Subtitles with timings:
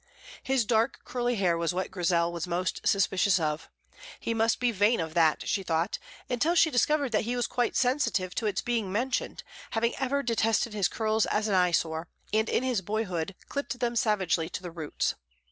[0.41, 3.69] His dark curly hair was what Grizel was most suspicious of;
[4.19, 7.75] he must be vain of that, she thought, until she discovered that he was quite
[7.75, 12.63] sensitive to its being mentioned, having ever detested his curls as an eyesore, and in
[12.63, 15.13] his boyhood clipped them savagely to the roots.